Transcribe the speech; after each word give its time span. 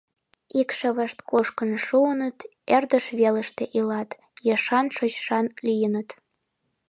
Икшывышт 0.59 1.17
кушкын 1.29 1.71
шуыныт, 1.85 2.37
ӧрдыж 2.75 3.05
велыште 3.19 3.63
илат, 3.77 4.09
ешан-шочшан 4.53 5.45
лийыныт. 5.65 6.09